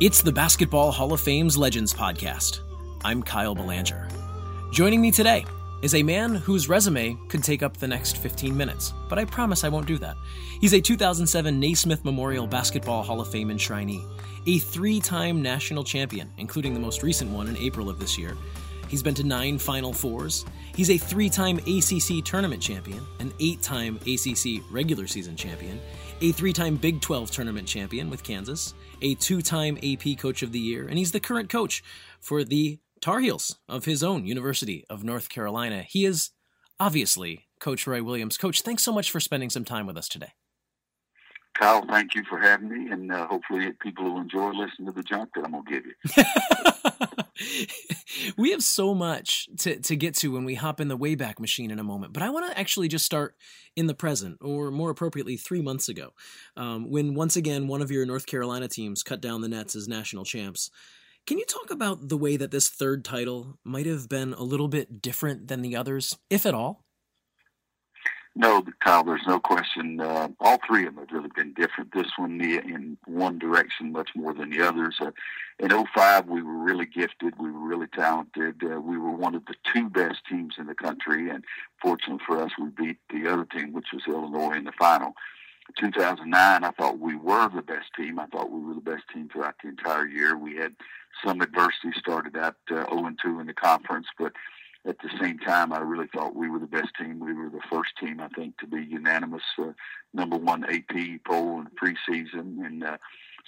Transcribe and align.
It's 0.00 0.22
the 0.22 0.32
Basketball 0.32 0.92
Hall 0.92 1.12
of 1.12 1.20
Fame's 1.20 1.58
Legends 1.58 1.92
Podcast. 1.92 2.60
I'm 3.04 3.22
Kyle 3.22 3.54
Belanger. 3.54 4.08
Joining 4.72 4.98
me 5.02 5.10
today 5.10 5.44
is 5.82 5.94
a 5.94 6.02
man 6.02 6.36
whose 6.36 6.70
resume 6.70 7.18
could 7.28 7.44
take 7.44 7.62
up 7.62 7.76
the 7.76 7.86
next 7.86 8.16
15 8.16 8.56
minutes, 8.56 8.94
but 9.10 9.18
I 9.18 9.26
promise 9.26 9.62
I 9.62 9.68
won't 9.68 9.86
do 9.86 9.98
that. 9.98 10.16
He's 10.58 10.72
a 10.72 10.80
2007 10.80 11.60
Naismith 11.60 12.02
Memorial 12.02 12.46
Basketball 12.46 13.02
Hall 13.02 13.20
of 13.20 13.28
Fame 13.28 13.50
enshrinee, 13.50 14.02
a 14.46 14.58
three 14.58 15.00
time 15.00 15.42
national 15.42 15.84
champion, 15.84 16.30
including 16.38 16.72
the 16.72 16.80
most 16.80 17.02
recent 17.02 17.30
one 17.30 17.48
in 17.48 17.58
April 17.58 17.90
of 17.90 17.98
this 17.98 18.16
year. 18.16 18.38
He's 18.90 19.04
been 19.04 19.14
to 19.14 19.24
nine 19.24 19.56
Final 19.56 19.92
Fours. 19.92 20.44
He's 20.74 20.90
a 20.90 20.98
three 20.98 21.30
time 21.30 21.58
ACC 21.58 22.24
tournament 22.24 22.60
champion, 22.60 23.00
an 23.20 23.32
eight 23.38 23.62
time 23.62 24.00
ACC 24.04 24.62
regular 24.68 25.06
season 25.06 25.36
champion, 25.36 25.80
a 26.20 26.32
three 26.32 26.52
time 26.52 26.74
Big 26.74 27.00
12 27.00 27.30
tournament 27.30 27.68
champion 27.68 28.10
with 28.10 28.24
Kansas, 28.24 28.74
a 29.00 29.14
two 29.14 29.42
time 29.42 29.78
AP 29.84 30.18
Coach 30.18 30.42
of 30.42 30.50
the 30.50 30.58
Year, 30.58 30.88
and 30.88 30.98
he's 30.98 31.12
the 31.12 31.20
current 31.20 31.48
coach 31.48 31.84
for 32.20 32.42
the 32.42 32.80
Tar 33.00 33.20
Heels 33.20 33.60
of 33.68 33.84
his 33.84 34.02
own 34.02 34.26
University 34.26 34.84
of 34.90 35.04
North 35.04 35.28
Carolina. 35.28 35.82
He 35.82 36.04
is 36.04 36.30
obviously 36.80 37.46
Coach 37.60 37.86
Roy 37.86 38.02
Williams. 38.02 38.36
Coach, 38.36 38.62
thanks 38.62 38.82
so 38.82 38.92
much 38.92 39.12
for 39.12 39.20
spending 39.20 39.50
some 39.50 39.64
time 39.64 39.86
with 39.86 39.96
us 39.96 40.08
today. 40.08 40.32
Kyle, 41.54 41.84
thank 41.86 42.16
you 42.16 42.24
for 42.28 42.38
having 42.38 42.68
me, 42.68 42.90
and 42.90 43.12
uh, 43.12 43.28
hopefully 43.28 43.70
people 43.80 44.04
will 44.04 44.20
enjoy 44.20 44.50
listening 44.50 44.86
to 44.86 44.92
the 44.92 45.02
junk 45.04 45.30
that 45.36 45.44
I'm 45.44 45.52
gonna 45.52 45.64
give 45.68 45.84
you. 45.86 46.24
we 48.36 48.50
have 48.50 48.62
so 48.62 48.94
much 48.94 49.48
to, 49.58 49.78
to 49.80 49.96
get 49.96 50.14
to 50.16 50.32
when 50.32 50.44
we 50.44 50.54
hop 50.54 50.80
in 50.80 50.88
the 50.88 50.98
Wayback 50.98 51.38
Machine 51.38 51.70
in 51.70 51.78
a 51.78 51.84
moment, 51.84 52.12
but 52.12 52.22
I 52.22 52.30
want 52.30 52.50
to 52.50 52.58
actually 52.58 52.88
just 52.88 53.04
start 53.04 53.34
in 53.76 53.86
the 53.86 53.94
present, 53.94 54.38
or 54.40 54.70
more 54.70 54.90
appropriately, 54.90 55.36
three 55.36 55.62
months 55.62 55.88
ago, 55.88 56.10
um, 56.56 56.90
when 56.90 57.14
once 57.14 57.36
again 57.36 57.68
one 57.68 57.82
of 57.82 57.90
your 57.90 58.04
North 58.04 58.26
Carolina 58.26 58.68
teams 58.68 59.02
cut 59.02 59.20
down 59.20 59.40
the 59.40 59.48
nets 59.48 59.76
as 59.76 59.88
national 59.88 60.24
champs. 60.24 60.70
Can 61.26 61.38
you 61.38 61.44
talk 61.44 61.70
about 61.70 62.08
the 62.08 62.16
way 62.16 62.36
that 62.36 62.50
this 62.50 62.68
third 62.68 63.04
title 63.04 63.58
might 63.64 63.86
have 63.86 64.08
been 64.08 64.32
a 64.32 64.42
little 64.42 64.68
bit 64.68 65.00
different 65.00 65.48
than 65.48 65.62
the 65.62 65.76
others, 65.76 66.16
if 66.28 66.46
at 66.46 66.54
all? 66.54 66.84
No, 68.36 68.64
Kyle, 68.78 69.02
there's 69.02 69.26
no 69.26 69.40
question. 69.40 70.00
Uh, 70.00 70.28
all 70.38 70.58
three 70.64 70.86
of 70.86 70.94
them 70.94 71.04
have 71.04 71.12
really 71.12 71.30
been 71.34 71.52
different. 71.52 71.92
This 71.92 72.12
one 72.16 72.40
in 72.40 72.96
one 73.06 73.38
direction 73.40 73.90
much 73.90 74.10
more 74.14 74.32
than 74.32 74.50
the 74.50 74.66
others. 74.66 74.96
Uh, 75.00 75.10
in 75.58 75.70
05, 75.70 76.28
we 76.28 76.40
were 76.40 76.56
really 76.56 76.86
gifted. 76.86 77.34
We 77.38 77.50
were 77.50 77.58
really 77.58 77.88
talented. 77.88 78.62
Uh, 78.62 78.80
we 78.80 78.98
were 78.98 79.10
one 79.10 79.34
of 79.34 79.44
the 79.46 79.56
two 79.74 79.88
best 79.90 80.18
teams 80.28 80.54
in 80.58 80.66
the 80.66 80.76
country. 80.76 81.28
And 81.28 81.44
fortunately 81.82 82.24
for 82.24 82.40
us, 82.40 82.52
we 82.58 82.68
beat 82.68 82.98
the 83.12 83.28
other 83.28 83.44
team, 83.44 83.72
which 83.72 83.88
was 83.92 84.02
Illinois, 84.06 84.56
in 84.56 84.64
the 84.64 84.72
final. 84.78 85.14
2009, 85.78 86.64
I 86.64 86.70
thought 86.70 86.98
we 86.98 87.16
were 87.16 87.48
the 87.48 87.62
best 87.62 87.92
team. 87.96 88.18
I 88.18 88.26
thought 88.26 88.50
we 88.50 88.60
were 88.60 88.74
the 88.74 88.80
best 88.80 89.04
team 89.12 89.28
throughout 89.28 89.56
the 89.62 89.70
entire 89.70 90.06
year. 90.06 90.36
We 90.36 90.56
had 90.56 90.74
some 91.24 91.40
adversity, 91.40 91.92
started 91.98 92.36
out 92.36 92.56
uh, 92.70 92.86
0-2 92.86 93.40
in 93.40 93.46
the 93.46 93.54
conference, 93.54 94.06
but 94.18 94.32
at 94.86 94.98
the 95.00 95.10
same 95.20 95.38
time, 95.38 95.72
I 95.72 95.80
really 95.80 96.06
thought 96.06 96.34
we 96.34 96.48
were 96.48 96.58
the 96.58 96.66
best 96.66 96.94
team. 96.98 97.20
We 97.20 97.34
were 97.34 97.50
the 97.50 97.60
first 97.70 97.90
team, 97.98 98.20
I 98.20 98.28
think, 98.28 98.58
to 98.58 98.66
be 98.66 98.82
unanimous 98.82 99.42
uh, 99.58 99.72
number 100.14 100.36
one 100.36 100.64
AP 100.64 101.22
poll 101.26 101.60
in 101.60 101.68
preseason, 101.68 102.64
and 102.64 102.84
uh, 102.84 102.96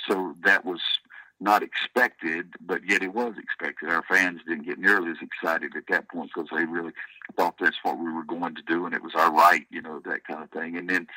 so 0.08 0.34
that 0.44 0.64
was 0.64 0.80
not 1.40 1.62
expected, 1.62 2.54
but 2.60 2.82
yet 2.88 3.02
it 3.02 3.14
was 3.14 3.34
expected. 3.36 3.88
Our 3.88 4.04
fans 4.08 4.40
didn't 4.46 4.66
get 4.66 4.78
nearly 4.78 5.10
as 5.10 5.16
excited 5.20 5.74
at 5.76 5.84
that 5.88 6.08
point 6.08 6.30
because 6.34 6.50
they 6.54 6.64
really 6.64 6.92
thought 7.36 7.56
that's 7.58 7.78
what 7.82 7.98
we 7.98 8.12
were 8.12 8.24
going 8.24 8.54
to 8.54 8.62
do, 8.62 8.86
and 8.86 8.94
it 8.94 9.02
was 9.02 9.14
our 9.14 9.32
right, 9.32 9.66
you 9.70 9.82
know, 9.82 10.00
that 10.04 10.24
kind 10.24 10.42
of 10.42 10.50
thing. 10.50 10.76
And 10.76 10.88
then 10.88 11.08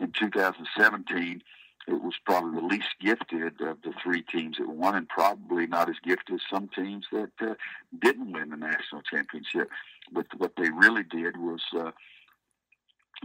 in 0.00 0.12
2017 0.12 1.42
it 1.86 2.02
was 2.02 2.14
probably 2.24 2.60
the 2.60 2.66
least 2.66 2.94
gifted 3.00 3.60
of 3.60 3.82
the 3.82 3.92
three 4.02 4.22
teams 4.22 4.56
that 4.58 4.68
won, 4.68 4.94
and 4.94 5.08
probably 5.08 5.66
not 5.66 5.88
as 5.88 5.96
gifted 6.02 6.36
as 6.36 6.40
some 6.50 6.68
teams 6.68 7.06
that 7.12 7.30
uh, 7.40 7.54
didn't 8.00 8.32
win 8.32 8.50
the 8.50 8.56
national 8.56 9.02
championship. 9.02 9.68
But 10.10 10.26
what 10.38 10.52
they 10.56 10.70
really 10.70 11.02
did 11.02 11.36
was 11.36 11.60
uh, 11.78 11.90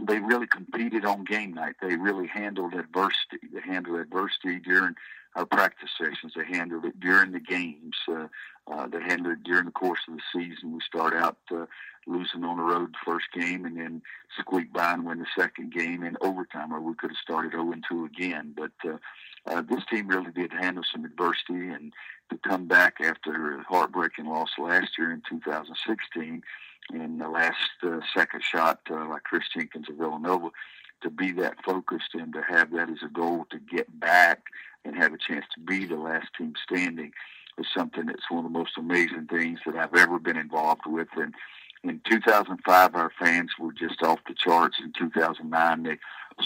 they 0.06 0.18
really 0.18 0.46
competed 0.46 1.04
on 1.04 1.24
game 1.24 1.54
night. 1.54 1.76
They 1.80 1.96
really 1.96 2.26
handled 2.26 2.74
adversity. 2.74 3.38
They 3.52 3.60
handled 3.60 4.00
adversity 4.00 4.58
during 4.58 4.94
our 5.36 5.46
practice 5.46 5.90
sessions. 5.96 6.32
They 6.36 6.44
handled 6.44 6.84
it 6.84 6.98
during 7.00 7.32
the 7.32 7.40
games. 7.40 7.96
Uh, 8.08 8.28
uh, 8.70 8.86
they 8.86 9.00
handled 9.00 9.34
it 9.38 9.44
during 9.44 9.66
the 9.66 9.72
course 9.72 10.00
of 10.08 10.14
the 10.16 10.22
season. 10.32 10.72
We 10.72 10.80
start 10.80 11.14
out 11.14 11.38
uh, 11.52 11.66
losing 12.06 12.44
on 12.44 12.56
the 12.56 12.62
road 12.62 12.92
the 12.92 12.98
first 13.04 13.26
game 13.32 13.64
and 13.64 13.76
then 13.76 14.02
squeak 14.38 14.72
by 14.72 14.92
and 14.92 15.04
win 15.04 15.18
the 15.18 15.26
second 15.38 15.72
game 15.72 16.02
in 16.02 16.16
overtime, 16.20 16.72
or 16.72 16.80
we 16.80 16.94
could 16.94 17.10
have 17.10 17.18
started 17.18 17.52
0 17.52 17.72
2 17.88 18.04
again. 18.04 18.54
But 18.56 18.72
uh, 18.84 18.96
uh, 19.46 19.62
this 19.62 19.84
team 19.86 20.08
really 20.08 20.32
did 20.32 20.52
handle 20.52 20.84
some 20.90 21.04
adversity 21.04 21.68
and 21.68 21.92
to 22.30 22.38
come 22.38 22.66
back 22.66 22.96
after 23.00 23.58
a 23.58 23.62
heartbreaking 23.64 24.26
loss 24.26 24.50
last 24.58 24.98
year 24.98 25.12
in 25.12 25.22
2016 25.28 26.42
in 26.92 27.18
the 27.18 27.28
last 27.28 27.56
uh, 27.82 28.00
second 28.14 28.42
shot, 28.42 28.80
uh, 28.90 29.08
like 29.08 29.24
Kris 29.24 29.44
Jenkins 29.54 29.88
of 29.88 29.96
Villanova, 29.96 30.50
to 31.02 31.10
be 31.10 31.32
that 31.32 31.64
focused 31.64 32.14
and 32.14 32.32
to 32.32 32.42
have 32.42 32.72
that 32.72 32.90
as 32.90 33.02
a 33.04 33.08
goal 33.08 33.46
to 33.50 33.58
get 33.58 33.98
back 33.98 34.42
and 34.84 34.96
have 34.96 35.12
a 35.12 35.18
chance 35.18 35.44
to 35.54 35.60
be 35.60 35.86
the 35.86 35.96
last 35.96 36.28
team 36.36 36.54
standing 36.62 37.12
is 37.58 37.66
something 37.74 38.06
that's 38.06 38.30
one 38.30 38.44
of 38.44 38.52
the 38.52 38.58
most 38.58 38.78
amazing 38.78 39.26
things 39.26 39.60
that 39.66 39.76
I've 39.76 39.94
ever 39.94 40.18
been 40.18 40.36
involved 40.36 40.82
with. 40.86 41.08
And 41.16 41.34
in 41.82 42.00
2005, 42.08 42.94
our 42.94 43.12
fans 43.18 43.50
were 43.58 43.72
just 43.72 44.02
off 44.02 44.20
the 44.26 44.34
charts. 44.34 44.78
In 44.82 44.92
2009, 44.92 45.82
they 45.82 45.98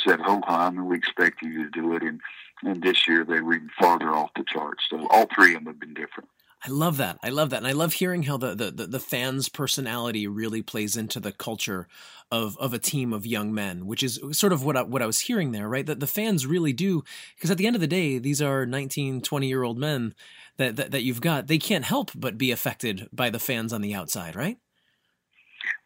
said, 0.05 0.21
"Ho 0.21 0.41
hum," 0.45 0.79
and 0.79 0.87
we 0.87 0.97
expect 0.97 1.43
you 1.43 1.65
to 1.65 1.71
do 1.71 1.95
it. 1.95 2.03
And 2.03 2.21
and 2.63 2.83
this 2.83 3.07
year, 3.07 3.25
they 3.25 3.41
were 3.41 3.55
even 3.55 3.71
farther 3.79 4.11
off 4.11 4.31
the 4.37 4.45
charts. 4.45 4.85
So 4.89 5.07
all 5.09 5.27
three 5.35 5.55
of 5.55 5.65
them 5.65 5.67
have 5.67 5.81
been 5.81 5.95
different. 5.95 6.29
I 6.67 6.71
love 6.71 6.97
that. 6.97 7.19
I 7.23 7.29
love 7.29 7.51
that. 7.51 7.59
And 7.59 7.67
I 7.67 7.73
love 7.73 7.93
hearing 7.93 8.23
how 8.23 8.39
the, 8.39 8.55
the, 8.55 8.71
the, 8.71 8.87
the, 8.87 9.01
fans' 9.01 9.51
personality 9.51 10.27
really 10.27 10.63
plays 10.63 10.97
into 10.97 11.21
the 11.21 11.31
culture 11.31 11.87
of, 12.33 12.57
of 12.57 12.73
a 12.73 12.79
team 12.79 13.13
of 13.13 13.27
young 13.27 13.53
men, 13.53 13.87
which 13.87 14.03
is 14.03 14.19
sort 14.33 14.53
of 14.53 14.65
what 14.65 14.75
I, 14.75 14.83
what 14.83 15.03
I 15.03 15.07
was 15.07 15.21
hearing 15.21 15.53
there, 15.53 15.69
right? 15.69 15.85
That 15.85 16.01
the 16.01 16.07
fans 16.07 16.47
really 16.47 16.73
do, 16.73 17.05
because 17.37 17.51
at 17.51 17.59
the 17.59 17.67
end 17.67 17.77
of 17.77 17.81
the 17.81 17.87
day, 17.87 18.19
these 18.19 18.41
are 18.41 18.65
19, 18.65 19.21
20 19.21 19.47
year 19.47 19.63
old 19.63 19.77
men 19.79 20.15
that, 20.57 20.77
that, 20.77 20.91
that 20.93 21.03
you've 21.03 21.21
got. 21.21 21.49
They 21.49 21.59
can't 21.59 21.85
help 21.85 22.11
but 22.15 22.39
be 22.39 22.51
affected 22.51 23.09
by 23.13 23.29
the 23.29 23.39
fans 23.39 23.73
on 23.73 23.83
the 23.83 23.95
outside, 23.95 24.35
right? 24.35 24.57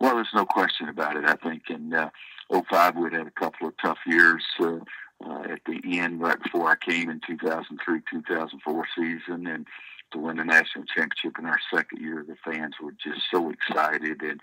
Well, 0.01 0.15
there's 0.15 0.29
no 0.33 0.47
question 0.47 0.89
about 0.89 1.17
it. 1.17 1.25
I 1.25 1.35
think 1.35 1.63
in 1.71 1.93
uh, 1.93 2.11
05, 2.53 2.97
we'd 2.97 3.15
had 3.15 3.27
a 3.27 3.33
couple 3.33 3.67
of 3.67 3.75
tough 3.83 3.99
years. 4.07 4.45
Uh, 4.61 4.79
uh, 5.27 5.43
at 5.51 5.61
the 5.67 5.99
end, 5.99 6.21
right 6.21 6.41
before 6.41 6.71
I 6.71 6.77
came 6.77 7.11
in 7.11 7.21
2003, 7.27 8.01
2004 8.09 8.87
season, 8.97 9.47
and 9.49 9.67
to 10.13 10.19
win 10.19 10.37
the 10.37 10.45
national 10.45 10.85
championship 10.85 11.39
in 11.39 11.47
our 11.47 11.61
second 11.73 12.01
year. 12.01 12.25
The 12.27 12.37
fans 12.45 12.75
were 12.83 12.93
just 12.93 13.23
so 13.31 13.51
excited 13.51 14.23
and 14.23 14.41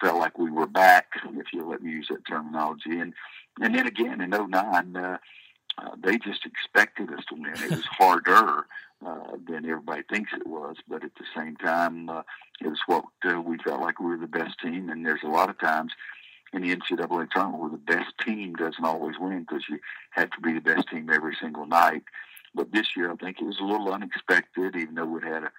felt 0.00 0.18
like 0.18 0.38
we 0.38 0.50
were 0.50 0.66
back, 0.66 1.06
if 1.34 1.52
you 1.52 1.68
let 1.68 1.82
me 1.82 1.92
use 1.92 2.08
that 2.08 2.26
terminology. 2.26 2.98
And 2.98 3.14
and 3.60 3.74
then 3.74 3.86
again 3.86 4.20
in 4.20 4.30
09, 4.30 4.96
uh, 4.96 5.18
uh, 5.78 5.90
they 6.02 6.18
just 6.18 6.46
expected 6.46 7.12
us 7.12 7.24
to 7.28 7.34
win. 7.34 7.52
It 7.54 7.70
was 7.70 7.84
harder 7.98 8.66
uh, 9.04 9.36
than 9.46 9.64
everybody 9.64 10.02
thinks 10.02 10.32
it 10.32 10.46
was, 10.46 10.76
but 10.88 11.04
at 11.04 11.14
the 11.16 11.24
same 11.36 11.56
time, 11.56 12.08
uh, 12.08 12.22
it 12.60 12.68
was 12.68 12.80
what 12.86 13.04
uh, 13.24 13.40
we 13.40 13.58
felt 13.58 13.80
like 13.80 14.00
we 14.00 14.06
were 14.06 14.16
the 14.16 14.26
best 14.26 14.58
team. 14.60 14.88
And 14.88 15.04
there's 15.04 15.22
a 15.22 15.28
lot 15.28 15.50
of 15.50 15.58
times 15.58 15.92
in 16.52 16.62
the 16.62 16.74
NCAA 16.74 17.30
tournament 17.30 17.60
where 17.60 17.70
the 17.70 17.76
best 17.76 18.12
team 18.24 18.54
doesn't 18.54 18.84
always 18.84 19.16
win 19.18 19.40
because 19.40 19.64
you 19.68 19.78
have 20.10 20.30
to 20.30 20.40
be 20.40 20.52
the 20.52 20.60
best 20.60 20.88
team 20.88 21.10
every 21.10 21.36
single 21.40 21.66
night. 21.66 22.02
But 22.54 22.72
this 22.72 22.96
year, 22.96 23.10
I 23.10 23.16
think 23.16 23.38
it 23.40 23.44
was 23.44 23.60
a 23.60 23.64
little 23.64 23.92
unexpected, 23.92 24.76
even 24.76 24.94
though 24.94 25.06
we 25.06 25.22
had 25.22 25.44
a 25.44 25.52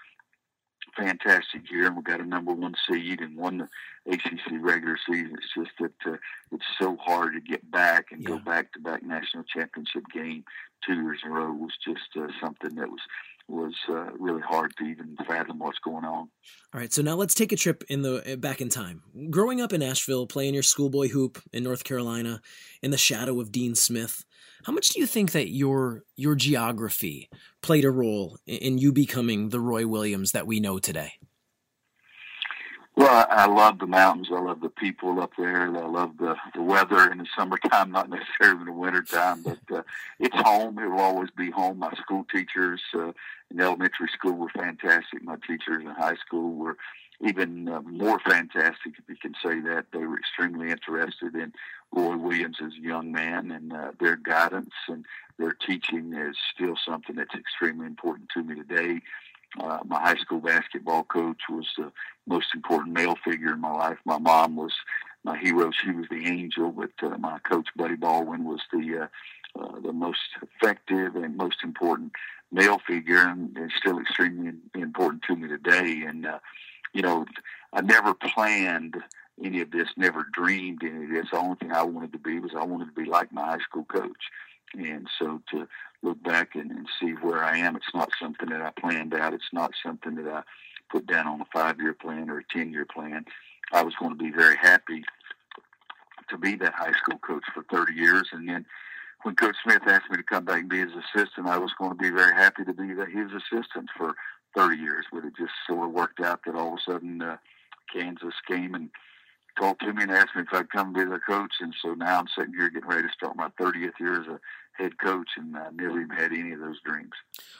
fantastic 0.97 1.69
year 1.69 1.87
and 1.87 1.95
we 1.95 2.01
got 2.03 2.19
a 2.19 2.25
number 2.25 2.53
one 2.53 2.75
seed 2.87 3.21
and 3.21 3.37
won 3.37 3.57
the 3.59 4.11
ACC 4.11 4.59
regular 4.59 4.97
season. 5.07 5.35
It's 5.37 5.53
just 5.55 5.71
that 5.79 6.11
uh, 6.13 6.17
it's 6.51 6.65
so 6.79 6.97
hard 6.97 7.33
to 7.33 7.41
get 7.41 7.69
back 7.69 8.07
and 8.11 8.21
yeah. 8.21 8.29
go 8.29 8.39
back 8.39 8.73
to 8.73 8.79
back 8.79 9.03
national 9.03 9.43
championship 9.43 10.03
game 10.13 10.43
two 10.85 10.95
years 10.95 11.19
in 11.23 11.31
a 11.31 11.33
row 11.33 11.51
was 11.51 11.73
just 11.83 12.09
uh, 12.17 12.27
something 12.41 12.75
that 12.75 12.89
was 12.89 13.01
was 13.49 13.73
uh, 13.89 14.11
really 14.19 14.41
hard 14.41 14.71
to 14.77 14.83
even 14.85 15.15
fathom 15.27 15.59
what's 15.59 15.79
going 15.79 16.05
on. 16.05 16.29
All 16.73 16.79
right, 16.79 16.93
so 16.93 17.01
now 17.01 17.15
let's 17.15 17.33
take 17.33 17.51
a 17.51 17.55
trip 17.55 17.83
in 17.89 18.01
the 18.01 18.37
back 18.39 18.61
in 18.61 18.69
time. 18.69 19.01
Growing 19.29 19.61
up 19.61 19.73
in 19.73 19.81
Asheville, 19.81 20.27
playing 20.27 20.53
your 20.53 20.63
schoolboy 20.63 21.09
hoop 21.09 21.41
in 21.51 21.63
North 21.63 21.83
Carolina, 21.83 22.41
in 22.81 22.91
the 22.91 22.97
shadow 22.97 23.39
of 23.39 23.51
Dean 23.51 23.75
Smith, 23.75 24.23
how 24.65 24.73
much 24.73 24.89
do 24.89 24.99
you 24.99 25.05
think 25.05 25.31
that 25.31 25.49
your 25.49 26.03
your 26.15 26.35
geography 26.35 27.29
played 27.61 27.85
a 27.85 27.91
role 27.91 28.37
in 28.45 28.77
you 28.77 28.91
becoming 28.91 29.49
the 29.49 29.59
Roy 29.59 29.87
Williams 29.87 30.31
that 30.31 30.47
we 30.47 30.59
know 30.59 30.79
today? 30.79 31.13
Well, 32.99 33.25
I, 33.29 33.45
love 33.45 33.79
the 33.79 33.87
mountains. 33.87 34.27
I 34.29 34.41
love 34.41 34.59
the 34.59 34.67
people 34.67 35.21
up 35.21 35.31
there. 35.37 35.73
I 35.73 35.87
love 35.87 36.17
the 36.17 36.35
the 36.53 36.61
weather 36.61 37.09
in 37.09 37.19
the 37.19 37.27
summertime, 37.33 37.91
not 37.93 38.09
necessarily 38.09 38.59
in 38.59 38.65
the 38.65 38.73
wintertime, 38.73 39.41
but 39.41 39.59
uh, 39.73 39.83
it's 40.19 40.35
home. 40.35 40.77
It 40.79 40.89
will 40.89 40.99
always 40.99 41.29
be 41.31 41.49
home. 41.49 41.79
My 41.79 41.93
school 41.93 42.25
teachers 42.29 42.81
uh, 42.93 43.13
in 43.51 43.61
elementary 43.61 44.09
school 44.13 44.33
were 44.33 44.49
fantastic. 44.49 45.23
My 45.23 45.37
teachers 45.47 45.81
in 45.81 45.91
high 45.91 46.17
school 46.17 46.55
were 46.55 46.75
even 47.21 47.69
uh, 47.69 47.79
more 47.83 48.19
fantastic, 48.19 48.95
if 48.97 49.05
you 49.07 49.15
can 49.15 49.33
say 49.41 49.61
that. 49.61 49.85
They 49.93 49.99
were 49.99 50.17
extremely 50.17 50.69
interested 50.69 51.35
in 51.35 51.53
Roy 51.93 52.17
Williams 52.17 52.57
as 52.61 52.73
a 52.77 52.85
young 52.85 53.13
man, 53.13 53.49
and 53.51 53.71
uh, 53.71 53.91
their 54.01 54.17
guidance 54.17 54.73
and 54.89 55.05
their 55.37 55.53
teaching 55.53 56.13
is 56.13 56.35
still 56.53 56.75
something 56.85 57.15
that's 57.15 57.33
extremely 57.33 57.87
important 57.87 58.27
to 58.33 58.43
me 58.43 58.55
today. 58.55 58.95
Uh, 58.97 58.99
my 59.57 59.99
high 59.99 60.17
school 60.17 60.39
basketball 60.39 61.03
coach 61.03 61.41
was 61.49 61.67
the 61.77 61.91
most 62.27 62.47
important 62.53 62.93
male 62.93 63.15
figure 63.23 63.53
in 63.53 63.61
my 63.61 63.71
life. 63.71 63.97
My 64.05 64.17
mom 64.17 64.55
was 64.55 64.73
my 65.23 65.37
hero; 65.37 65.71
she 65.71 65.91
was 65.91 66.07
the 66.09 66.25
angel. 66.25 66.71
But 66.71 66.91
uh, 67.01 67.17
my 67.17 67.39
coach, 67.39 67.67
Buddy 67.75 67.95
Baldwin, 67.95 68.43
was 68.45 68.61
the 68.71 69.07
uh, 69.57 69.61
uh, 69.61 69.79
the 69.81 69.93
most 69.93 70.19
effective 70.41 71.15
and 71.15 71.35
most 71.35 71.63
important 71.63 72.11
male 72.51 72.79
figure, 72.87 73.21
and 73.21 73.57
is 73.57 73.71
still 73.77 73.99
extremely 73.99 74.53
important 74.75 75.23
to 75.23 75.35
me 75.35 75.47
today. 75.47 76.03
And 76.07 76.25
uh, 76.25 76.39
you 76.93 77.01
know, 77.01 77.25
I 77.73 77.81
never 77.81 78.13
planned 78.13 78.97
any 79.43 79.61
of 79.61 79.71
this, 79.71 79.89
never 79.95 80.25
dreamed 80.33 80.83
any 80.83 81.05
of 81.05 81.11
this. 81.11 81.31
The 81.31 81.37
only 81.37 81.55
thing 81.55 81.71
I 81.71 81.83
wanted 81.83 82.11
to 82.13 82.19
be 82.19 82.39
was 82.39 82.51
I 82.55 82.63
wanted 82.63 82.85
to 82.85 83.01
be 83.01 83.05
like 83.05 83.31
my 83.31 83.45
high 83.45 83.59
school 83.59 83.85
coach. 83.85 84.29
And 84.75 85.07
so 85.17 85.41
to 85.51 85.67
look 86.01 86.21
back 86.23 86.55
and, 86.55 86.71
and 86.71 86.87
see 86.99 87.11
where 87.11 87.43
I 87.43 87.57
am, 87.57 87.75
it's 87.75 87.93
not 87.93 88.09
something 88.21 88.49
that 88.49 88.61
I 88.61 88.71
planned 88.79 89.13
out. 89.13 89.33
It's 89.33 89.53
not 89.53 89.71
something 89.83 90.15
that 90.15 90.27
I 90.27 90.43
put 90.89 91.05
down 91.05 91.27
on 91.27 91.41
a 91.41 91.45
five 91.53 91.79
year 91.79 91.93
plan 91.93 92.29
or 92.29 92.39
a 92.39 92.43
10 92.53 92.71
year 92.71 92.85
plan. 92.85 93.25
I 93.71 93.83
was 93.83 93.93
going 93.95 94.11
to 94.11 94.23
be 94.23 94.31
very 94.31 94.55
happy 94.57 95.03
to 96.29 96.37
be 96.37 96.55
that 96.55 96.73
high 96.73 96.93
school 96.93 97.19
coach 97.19 97.43
for 97.53 97.63
30 97.71 97.93
years. 97.93 98.29
And 98.31 98.47
then 98.47 98.65
when 99.23 99.35
Coach 99.35 99.55
Smith 99.63 99.81
asked 99.85 100.09
me 100.09 100.17
to 100.17 100.23
come 100.23 100.45
back 100.45 100.61
and 100.61 100.69
be 100.69 100.79
his 100.79 100.93
assistant, 100.93 101.47
I 101.47 101.57
was 101.57 101.73
going 101.77 101.91
to 101.91 101.97
be 101.97 102.09
very 102.09 102.33
happy 102.33 102.63
to 102.63 102.73
be 102.73 102.87
his 102.87 103.31
assistant 103.31 103.89
for 103.97 104.15
30 104.55 104.77
years. 104.77 105.05
But 105.11 105.25
it 105.25 105.33
just 105.37 105.51
sort 105.67 105.87
of 105.87 105.93
worked 105.93 106.21
out 106.21 106.41
that 106.45 106.55
all 106.55 106.73
of 106.73 106.79
a 106.79 106.91
sudden 106.91 107.21
uh, 107.21 107.37
Kansas 107.93 108.33
came 108.47 108.73
and 108.73 108.89
called 109.57 109.79
to 109.81 109.93
me 109.93 110.03
and 110.03 110.11
asked 110.11 110.35
me 110.35 110.43
if 110.43 110.53
I'd 110.53 110.71
come 110.71 110.93
be 110.93 111.03
their 111.03 111.19
coach. 111.19 111.53
And 111.59 111.75
so 111.81 111.93
now 111.93 112.19
I'm 112.19 112.27
sitting 112.37 112.53
here 112.53 112.69
getting 112.69 112.89
ready 112.89 113.07
to 113.07 113.13
start 113.13 113.35
my 113.35 113.49
30th 113.59 113.99
year 113.99 114.21
as 114.21 114.27
a 114.27 114.39
head 114.79 114.97
coach, 114.97 115.27
and 115.37 115.55
I 115.55 115.69
never 115.73 116.01
even 116.01 116.15
had 116.15 116.31
any 116.31 116.53
of 116.53 116.59
those 116.59 116.79
dreams. 116.83 117.11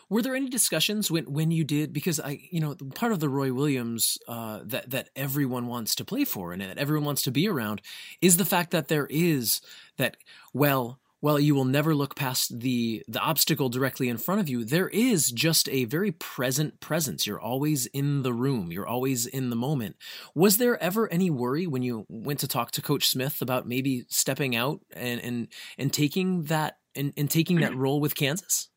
Were 0.09 0.21
there 0.21 0.35
any 0.35 0.49
discussions 0.49 1.11
when 1.11 1.25
when 1.25 1.51
you 1.51 1.63
did? 1.63 1.93
Because 1.93 2.19
I, 2.19 2.41
you 2.49 2.59
know, 2.59 2.75
part 2.95 3.11
of 3.11 3.19
the 3.19 3.29
Roy 3.29 3.53
Williams 3.53 4.17
uh, 4.27 4.61
that 4.63 4.89
that 4.89 5.09
everyone 5.15 5.67
wants 5.67 5.95
to 5.95 6.05
play 6.05 6.25
for 6.25 6.53
and 6.53 6.61
that 6.61 6.77
everyone 6.77 7.05
wants 7.05 7.21
to 7.23 7.31
be 7.31 7.47
around 7.47 7.81
is 8.21 8.37
the 8.37 8.45
fact 8.45 8.71
that 8.71 8.87
there 8.87 9.07
is 9.09 9.61
that 9.97 10.17
well 10.53 10.99
well, 11.21 11.39
you 11.39 11.53
will 11.53 11.65
never 11.65 11.93
look 11.93 12.15
past 12.15 12.59
the 12.59 13.03
the 13.07 13.19
obstacle 13.19 13.69
directly 13.69 14.07
in 14.07 14.17
front 14.17 14.39
of 14.39 14.47
you, 14.47 14.63
there 14.63 14.87
is 14.87 15.31
just 15.31 15.67
a 15.69 15.85
very 15.85 16.11
present 16.11 16.79
presence. 16.79 17.27
You're 17.27 17.41
always 17.41 17.87
in 17.87 18.23
the 18.23 18.33
room. 18.33 18.71
You're 18.71 18.87
always 18.87 19.25
in 19.25 19.49
the 19.49 19.55
moment. 19.55 19.97
Was 20.33 20.57
there 20.57 20.81
ever 20.81 21.11
any 21.11 21.29
worry 21.29 21.67
when 21.67 21.83
you 21.83 22.05
went 22.07 22.39
to 22.39 22.47
talk 22.47 22.71
to 22.71 22.81
Coach 22.81 23.07
Smith 23.07 23.41
about 23.41 23.67
maybe 23.67 24.05
stepping 24.07 24.55
out 24.55 24.79
and 24.93 25.19
and, 25.19 25.47
and 25.77 25.91
taking 25.91 26.43
that 26.43 26.77
and, 26.99 27.13
and 27.17 27.29
taking 27.29 27.59
that 27.61 27.75
role 27.75 27.99
with 27.99 28.15
Kansas? 28.15 28.69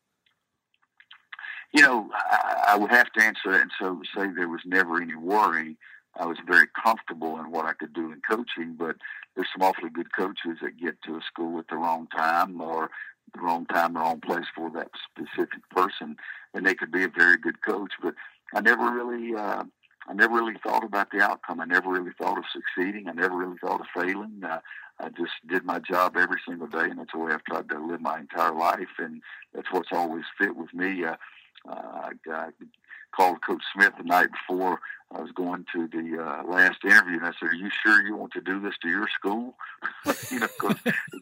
You 1.73 1.81
know, 1.81 2.09
I, 2.13 2.65
I 2.69 2.77
would 2.77 2.91
have 2.91 3.11
to 3.13 3.23
answer 3.23 3.51
that 3.51 3.61
and 3.61 3.71
so 3.79 4.01
say 4.15 4.27
there 4.35 4.47
was 4.47 4.61
never 4.65 5.01
any 5.01 5.15
worry. 5.15 5.77
I 6.19 6.25
was 6.25 6.37
very 6.47 6.67
comfortable 6.83 7.39
in 7.39 7.51
what 7.51 7.65
I 7.65 7.73
could 7.73 7.93
do 7.93 8.11
in 8.11 8.21
coaching, 8.29 8.75
but 8.77 8.95
there's 9.35 9.47
some 9.51 9.67
awfully 9.67 9.89
good 9.89 10.13
coaches 10.15 10.59
that 10.61 10.79
get 10.79 11.01
to 11.03 11.15
a 11.15 11.21
school 11.21 11.57
at 11.59 11.67
the 11.69 11.75
wrong 11.75 12.07
time 12.15 12.61
or 12.61 12.91
the 13.33 13.41
wrong 13.41 13.65
time, 13.65 13.93
the 13.93 13.99
wrong 13.99 14.21
place 14.21 14.45
for 14.55 14.69
that 14.71 14.89
specific 15.09 15.67
person, 15.71 16.15
and 16.53 16.65
they 16.65 16.75
could 16.75 16.91
be 16.91 17.03
a 17.03 17.07
very 17.09 17.37
good 17.37 17.61
coach. 17.63 17.93
But 18.01 18.13
I 18.53 18.61
never 18.61 18.91
really, 18.91 19.33
uh, 19.35 19.63
I 20.07 20.13
never 20.13 20.35
really 20.35 20.57
thought 20.63 20.83
about 20.83 21.09
the 21.11 21.21
outcome. 21.21 21.59
I 21.59 21.65
never 21.65 21.89
really 21.89 22.11
thought 22.17 22.37
of 22.37 22.43
succeeding. 22.53 23.07
I 23.07 23.13
never 23.13 23.35
really 23.35 23.57
thought 23.57 23.81
of 23.81 23.87
failing. 23.95 24.41
Uh, 24.47 24.59
I 24.99 25.09
just 25.09 25.33
did 25.47 25.65
my 25.65 25.79
job 25.79 26.15
every 26.15 26.39
single 26.47 26.67
day, 26.67 26.85
and 26.85 26.99
that's 26.99 27.11
the 27.13 27.19
way 27.19 27.33
I've 27.33 27.43
tried 27.43 27.69
to 27.69 27.85
live 27.85 28.01
my 28.01 28.19
entire 28.19 28.53
life, 28.53 28.99
and 28.99 29.21
that's 29.53 29.71
what's 29.71 29.91
always 29.91 30.23
fit 30.37 30.55
with 30.55 30.73
me. 30.73 31.03
Uh, 31.03 31.15
uh, 31.67 32.09
I, 32.29 32.49
called 33.15 33.37
Coach 33.45 33.61
Smith 33.73 33.93
the 33.97 34.03
night 34.03 34.29
before 34.31 34.79
I 35.11 35.21
was 35.21 35.31
going 35.31 35.65
to 35.73 35.87
the 35.87 36.21
uh, 36.21 36.43
last 36.51 36.83
interview, 36.83 37.17
and 37.17 37.25
I 37.25 37.31
said, 37.39 37.49
"Are 37.49 37.53
you 37.53 37.69
sure 37.69 38.05
you 38.05 38.15
want 38.15 38.33
to 38.33 38.41
do 38.41 38.59
this 38.59 38.73
to 38.81 38.89
your 38.89 39.07
school?" 39.07 39.55
you 40.31 40.39
know, 40.39 40.47
because 40.47 40.77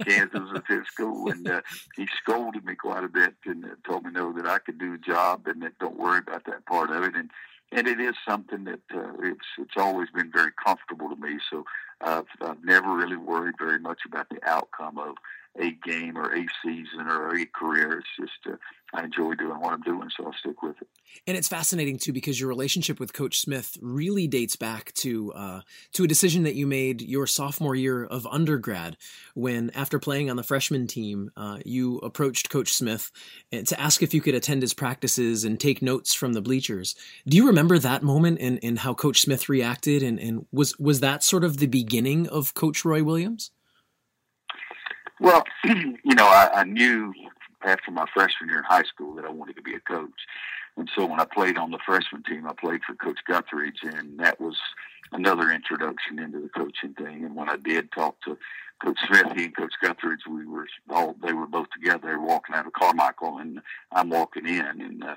Kansas 0.05 0.49
is 0.55 0.61
his 0.67 0.87
school, 0.87 1.29
and 1.29 1.47
uh, 1.49 1.61
he 1.95 2.07
scolded 2.21 2.63
me 2.65 2.75
quite 2.75 3.03
a 3.03 3.09
bit 3.09 3.35
and 3.45 3.65
uh, 3.65 3.69
told 3.85 4.05
me 4.05 4.11
no 4.11 4.31
that 4.33 4.47
I 4.47 4.59
could 4.59 4.79
do 4.79 4.91
the 4.93 4.97
job 4.97 5.47
and 5.47 5.61
that 5.63 5.77
don't 5.79 5.99
worry 5.99 6.19
about 6.19 6.45
that 6.45 6.65
part 6.65 6.89
of 6.89 7.03
it. 7.03 7.15
And 7.15 7.29
and 7.73 7.87
it 7.87 7.99
is 7.99 8.15
something 8.27 8.63
that 8.65 8.81
uh, 8.93 9.13
it's 9.21 9.47
it's 9.57 9.77
always 9.77 10.09
been 10.09 10.31
very 10.31 10.51
comfortable 10.63 11.09
to 11.09 11.15
me. 11.15 11.39
So 11.49 11.65
I've, 12.03 12.25
I've 12.41 12.63
never 12.63 12.95
really 12.95 13.17
worried 13.17 13.55
very 13.57 13.79
much 13.79 14.01
about 14.05 14.29
the 14.29 14.39
outcome 14.47 14.97
of 14.97 15.15
a 15.59 15.71
game 15.85 16.17
or 16.17 16.33
a 16.33 16.45
season 16.63 17.07
or 17.07 17.35
a 17.35 17.45
career. 17.45 17.99
It's 17.99 18.07
just 18.17 18.53
uh, 18.53 18.57
I 18.93 19.03
enjoy 19.03 19.35
doing 19.35 19.59
what 19.59 19.73
I'm 19.73 19.81
doing, 19.81 20.09
so 20.15 20.25
I'll 20.25 20.33
stick 20.33 20.61
with 20.61 20.75
it. 20.81 20.87
And 21.27 21.37
it's 21.37 21.47
fascinating 21.47 21.97
too 21.97 22.13
because 22.13 22.39
your 22.39 22.49
relationship 22.49 22.99
with 22.99 23.13
Coach 23.13 23.39
Smith 23.39 23.77
really 23.81 24.27
dates 24.27 24.55
back 24.55 24.93
to 24.95 25.33
uh, 25.33 25.61
to 25.93 26.03
a 26.03 26.07
decision 26.07 26.43
that 26.43 26.55
you 26.55 26.67
made 26.67 27.01
your 27.01 27.27
sophomore 27.27 27.75
year 27.75 28.05
of 28.05 28.25
undergrad, 28.27 28.97
when 29.33 29.71
after 29.71 29.99
playing 29.99 30.29
on 30.29 30.37
the 30.37 30.43
freshman 30.43 30.87
team, 30.87 31.31
uh, 31.35 31.59
you 31.65 31.97
approached 31.97 32.49
Coach 32.49 32.73
Smith 32.73 33.11
eh, 33.51 33.63
to 33.63 33.79
ask 33.79 34.01
if 34.01 34.13
you 34.13 34.21
could 34.21 34.35
attend 34.35 34.61
his 34.61 34.73
practices 34.73 35.43
and 35.43 35.59
take 35.59 35.81
notes 35.81 36.13
from 36.13 36.33
the 36.33 36.41
bleachers. 36.41 36.95
Do 37.27 37.35
you 37.37 37.47
remember 37.47 37.77
that 37.79 38.03
moment 38.03 38.39
and, 38.39 38.59
and 38.63 38.79
how 38.79 38.93
Coach 38.93 39.21
Smith 39.21 39.49
reacted? 39.49 40.01
And, 40.03 40.19
and 40.19 40.45
was 40.51 40.77
was 40.79 41.01
that 41.01 41.23
sort 41.23 41.43
of 41.43 41.57
the 41.57 41.67
beginning 41.67 42.27
of 42.27 42.53
Coach 42.53 42.85
Roy 42.85 43.03
Williams? 43.03 43.51
Well, 45.21 45.43
you 45.63 46.15
know, 46.15 46.25
I, 46.25 46.49
I 46.53 46.63
knew 46.63 47.13
after 47.63 47.91
my 47.91 48.07
freshman 48.11 48.49
year 48.49 48.57
in 48.57 48.63
high 48.63 48.83
school 48.83 49.13
that 49.15 49.25
I 49.25 49.29
wanted 49.29 49.55
to 49.55 49.61
be 49.61 49.75
a 49.75 49.79
coach. 49.79 50.09
And 50.77 50.89
so 50.95 51.05
when 51.05 51.19
I 51.19 51.25
played 51.25 51.59
on 51.59 51.69
the 51.69 51.77
freshman 51.85 52.23
team, 52.23 52.47
I 52.47 52.53
played 52.53 52.81
for 52.83 52.95
Coach 52.95 53.19
Guthridge, 53.29 53.83
and 53.83 54.19
that 54.19 54.41
was 54.41 54.57
another 55.11 55.51
introduction 55.51 56.17
into 56.17 56.39
the 56.39 56.49
coaching 56.49 56.95
thing. 56.95 57.23
And 57.23 57.35
when 57.35 57.49
I 57.49 57.57
did 57.57 57.91
talk 57.91 58.15
to 58.21 58.35
Coach 58.83 58.97
Smith, 59.07 59.27
he 59.35 59.45
and 59.45 59.55
Coach 59.55 59.73
Guthridge, 59.83 60.25
we 60.27 60.47
were 60.47 60.65
all 60.89 61.15
they 61.23 61.33
were 61.33 61.45
both 61.45 61.69
together. 61.69 62.19
Walking 62.19 62.55
out 62.55 62.65
of 62.65 62.73
Carmichael, 62.73 63.37
and 63.37 63.61
I'm 63.91 64.09
walking 64.09 64.47
in, 64.47 64.81
and 64.81 65.03
uh, 65.03 65.15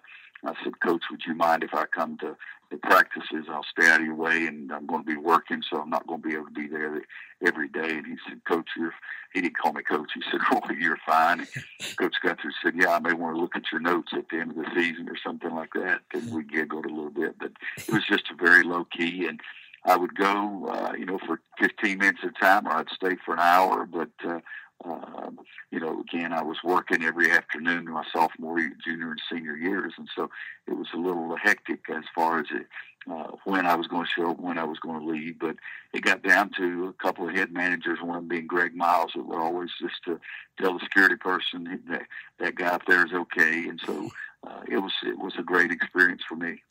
I 0.48 0.54
said, 0.62 0.80
Coach, 0.80 1.02
would 1.10 1.22
you 1.26 1.34
mind 1.34 1.62
if 1.62 1.74
I 1.74 1.86
come 1.86 2.18
to 2.18 2.36
the 2.70 2.76
practices? 2.76 3.46
I'll 3.50 3.64
stay 3.64 3.88
out 3.88 4.00
of 4.00 4.06
your 4.06 4.14
way, 4.14 4.46
and 4.46 4.72
I'm 4.72 4.86
going 4.86 5.04
to 5.04 5.06
be 5.06 5.16
working, 5.16 5.62
so 5.68 5.80
I'm 5.80 5.90
not 5.90 6.06
going 6.06 6.22
to 6.22 6.28
be 6.28 6.34
able 6.34 6.46
to 6.46 6.52
be 6.52 6.68
there 6.68 7.02
every 7.46 7.68
day. 7.68 7.96
And 7.96 8.06
he 8.06 8.16
said, 8.28 8.44
Coach, 8.44 8.68
you're, 8.76 8.94
he 9.32 9.40
didn't 9.40 9.58
call 9.58 9.72
me 9.72 9.82
Coach. 9.82 10.10
He 10.14 10.22
said, 10.30 10.40
Roy, 10.52 10.76
you're 10.78 10.98
fine. 11.06 11.46
Coach 11.98 12.14
Guthridge 12.24 12.52
said, 12.62 12.74
Yeah, 12.76 12.94
I 12.94 12.98
may 12.98 13.12
want 13.12 13.36
to 13.36 13.40
look 13.40 13.56
at 13.56 13.70
your 13.72 13.80
notes 13.80 14.12
at 14.12 14.28
the 14.30 14.38
end 14.38 14.50
of 14.50 14.56
the 14.56 14.66
season 14.74 15.08
or 15.08 15.16
something 15.24 15.54
like 15.54 15.72
that. 15.74 16.00
And 16.12 16.32
we 16.32 16.44
giggled 16.44 16.86
a 16.86 16.94
little 16.94 17.10
bit, 17.10 17.38
but 17.38 17.52
it 17.76 17.92
was 17.92 18.06
just 18.06 18.24
a 18.30 18.34
very 18.34 18.64
low 18.64 18.84
key. 18.84 19.26
And 19.26 19.40
I 19.86 19.96
would 19.96 20.14
go, 20.14 20.66
uh, 20.66 20.92
you 20.98 21.04
know, 21.04 21.18
for 21.26 21.40
15 21.58 21.98
minutes 21.98 22.20
at 22.22 22.30
a 22.30 22.32
time, 22.32 22.66
or 22.66 22.72
I'd 22.72 22.88
stay 22.88 23.16
for 23.24 23.34
an 23.34 23.40
hour, 23.40 23.84
but 23.84 24.10
uh, 24.26 24.40
um, 24.84 25.38
you 25.70 25.80
know, 25.80 26.00
again, 26.00 26.32
I 26.32 26.42
was 26.42 26.58
working 26.64 27.02
every 27.04 27.30
afternoon 27.30 27.86
in 27.86 27.92
my 27.92 28.04
sophomore, 28.12 28.58
junior, 28.84 29.10
and 29.10 29.20
senior 29.30 29.56
years, 29.56 29.94
and 29.96 30.08
so 30.14 30.30
it 30.66 30.76
was 30.76 30.88
a 30.92 30.98
little 30.98 31.36
hectic 31.36 31.80
as 31.88 32.04
far 32.14 32.40
as 32.40 32.46
it, 32.50 32.66
uh, 33.10 33.36
when 33.44 33.66
I 33.66 33.74
was 33.76 33.86
going 33.86 34.04
to 34.04 34.10
show 34.10 34.30
up, 34.30 34.40
when 34.40 34.58
I 34.58 34.64
was 34.64 34.78
going 34.78 35.00
to 35.00 35.06
leave. 35.06 35.38
But 35.38 35.56
it 35.92 36.02
got 36.02 36.22
down 36.22 36.50
to 36.58 36.88
a 36.88 37.02
couple 37.02 37.28
of 37.28 37.34
head 37.34 37.52
managers, 37.52 38.00
one 38.02 38.28
being 38.28 38.46
Greg 38.46 38.74
Miles, 38.74 39.12
that 39.14 39.26
would 39.26 39.38
always 39.38 39.70
just 39.80 40.02
to 40.04 40.20
tell 40.60 40.74
the 40.74 40.84
security 40.84 41.16
person 41.16 41.82
that 41.88 42.02
that 42.38 42.54
guy 42.56 42.68
up 42.68 42.82
there 42.86 43.06
is 43.06 43.12
okay, 43.12 43.68
and 43.68 43.80
so 43.84 44.10
uh, 44.46 44.60
it 44.68 44.78
was 44.78 44.92
it 45.06 45.18
was 45.18 45.34
a 45.38 45.42
great 45.42 45.70
experience 45.70 46.22
for 46.28 46.36
me 46.36 46.62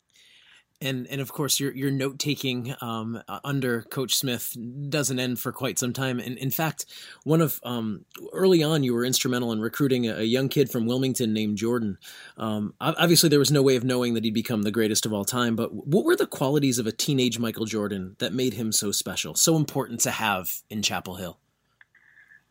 and 0.80 1.06
and 1.08 1.20
of 1.20 1.32
course 1.32 1.58
your 1.60 1.72
your 1.72 1.90
note 1.90 2.18
taking 2.18 2.74
um, 2.80 3.22
under 3.42 3.82
Coach 3.82 4.14
Smith 4.14 4.56
doesn't 4.88 5.18
end 5.18 5.38
for 5.38 5.52
quite 5.52 5.78
some 5.78 5.92
time. 5.92 6.18
And 6.18 6.36
in 6.38 6.50
fact, 6.50 6.86
one 7.24 7.40
of 7.40 7.60
um, 7.64 8.04
early 8.32 8.62
on, 8.62 8.82
you 8.82 8.94
were 8.94 9.04
instrumental 9.04 9.52
in 9.52 9.60
recruiting 9.60 10.06
a, 10.06 10.16
a 10.16 10.22
young 10.22 10.48
kid 10.48 10.70
from 10.70 10.86
Wilmington 10.86 11.32
named 11.32 11.56
Jordan. 11.56 11.98
Um, 12.36 12.74
obviously, 12.80 13.28
there 13.28 13.38
was 13.38 13.52
no 13.52 13.62
way 13.62 13.76
of 13.76 13.84
knowing 13.84 14.14
that 14.14 14.24
he'd 14.24 14.34
become 14.34 14.62
the 14.62 14.70
greatest 14.70 15.06
of 15.06 15.12
all 15.12 15.24
time. 15.24 15.56
But 15.56 15.72
what 15.72 16.04
were 16.04 16.16
the 16.16 16.26
qualities 16.26 16.78
of 16.78 16.86
a 16.86 16.92
teenage 16.92 17.38
Michael 17.38 17.66
Jordan 17.66 18.16
that 18.18 18.32
made 18.32 18.54
him 18.54 18.72
so 18.72 18.92
special, 18.92 19.34
so 19.34 19.56
important 19.56 20.00
to 20.00 20.10
have 20.10 20.62
in 20.70 20.82
Chapel 20.82 21.16
Hill? 21.16 21.38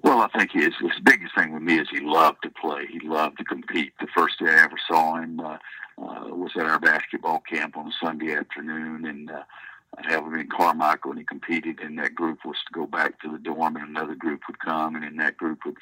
Well, 0.01 0.20
I 0.20 0.27
think 0.38 0.51
his 0.51 0.74
his 0.82 1.00
biggest 1.03 1.34
thing 1.36 1.53
with 1.53 1.63
me 1.63 1.80
is 1.80 1.88
he 1.89 2.01
loved 2.01 2.39
to 2.44 2.50
play. 2.50 2.86
He 2.92 3.00
loved 3.08 3.38
to 3.38 3.46
compete. 3.46 3.94
The 4.01 4.08
first 4.15 4.38
day 4.39 4.50
I 4.50 4.63
ever 4.63 4.75
saw 4.88 5.15
him. 5.15 5.39
Uh, 5.39 5.58
uh, 5.97 6.27
was 6.27 6.51
at 6.55 6.65
our 6.65 6.79
basketball 6.79 7.39
camp 7.39 7.77
on 7.77 7.88
a 7.88 7.91
Sunday 8.03 8.35
afternoon, 8.35 9.05
and 9.05 9.31
uh, 9.31 9.43
I'd 9.97 10.12
have 10.12 10.25
him 10.25 10.35
in 10.35 10.50
Carmichael, 10.50 11.12
and 11.12 11.19
he 11.19 11.25
competed. 11.25 11.79
And 11.79 11.97
that 12.00 12.15
group 12.15 12.39
was 12.45 12.57
to 12.67 12.73
go 12.73 12.88
back 12.88 13.21
to 13.21 13.31
the 13.31 13.38
dorm, 13.38 13.75
and 13.75 13.89
another 13.89 14.15
group 14.15 14.41
would 14.47 14.59
come, 14.59 14.95
and 14.95 15.03
then 15.03 15.17
that 15.17 15.38
group 15.38 15.59
would 15.65 15.77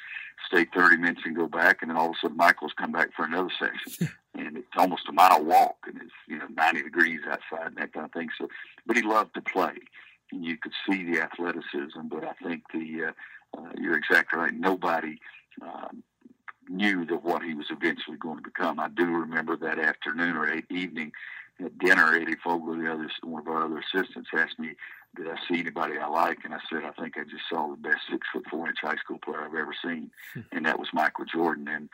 stay 0.46 0.66
30 0.74 0.98
minutes 0.98 1.22
and 1.24 1.36
go 1.36 1.46
back, 1.46 1.78
and 1.80 1.90
then 1.90 1.96
all 1.96 2.10
of 2.10 2.12
a 2.12 2.18
sudden 2.20 2.36
Michael's 2.36 2.74
come 2.76 2.92
back 2.92 3.10
for 3.14 3.24
another 3.24 3.50
section, 3.58 4.08
and 4.34 4.56
it's 4.56 4.66
almost 4.76 5.08
a 5.08 5.12
mile 5.12 5.44
walk, 5.44 5.76
and 5.86 5.96
it's 5.96 6.12
you 6.28 6.38
know 6.38 6.46
90 6.56 6.82
degrees 6.82 7.20
outside 7.26 7.68
and 7.68 7.76
that 7.76 7.92
kind 7.92 8.06
of 8.06 8.12
thing. 8.12 8.28
So, 8.38 8.48
but 8.86 8.96
he 8.96 9.02
loved 9.02 9.34
to 9.34 9.40
play. 9.40 9.74
And 10.30 10.44
you 10.44 10.56
could 10.56 10.72
see 10.88 11.04
the 11.04 11.20
athleticism, 11.20 12.08
but 12.10 12.24
I 12.24 12.32
think 12.42 12.62
the 12.72 13.08
uh, 13.08 13.12
uh, 13.58 13.70
you're 13.78 13.96
exactly 13.96 14.38
right. 14.38 14.54
Nobody 14.54 15.18
um, 15.60 16.02
knew 16.68 17.04
that 17.06 17.24
what 17.24 17.42
he 17.42 17.54
was 17.54 17.66
eventually 17.70 18.16
going 18.16 18.36
to 18.36 18.42
become. 18.42 18.78
I 18.78 18.88
do 18.88 19.06
remember 19.06 19.56
that 19.56 19.78
afternoon 19.78 20.36
or 20.36 20.52
evening 20.70 21.12
at 21.64 21.78
dinner, 21.78 22.14
Eddie 22.14 22.36
Fogler, 22.36 22.82
the 22.82 22.92
other 22.92 23.08
one 23.22 23.42
of 23.42 23.48
our 23.48 23.64
other 23.64 23.78
assistants, 23.78 24.30
asked 24.34 24.58
me, 24.58 24.74
"Did 25.16 25.28
I 25.28 25.36
see 25.46 25.60
anybody 25.60 25.98
I 25.98 26.06
like?" 26.06 26.44
And 26.44 26.54
I 26.54 26.60
said, 26.70 26.84
"I 26.84 26.90
think 26.92 27.16
I 27.16 27.24
just 27.24 27.48
saw 27.48 27.68
the 27.68 27.76
best 27.76 28.00
six 28.10 28.26
foot 28.32 28.44
four 28.50 28.68
inch 28.68 28.78
high 28.80 28.96
school 28.96 29.18
player 29.18 29.42
I've 29.42 29.54
ever 29.54 29.74
seen, 29.84 30.10
hmm. 30.32 30.40
and 30.50 30.66
that 30.66 30.78
was 30.78 30.88
Michael 30.92 31.24
Jordan." 31.24 31.68
And 31.68 31.88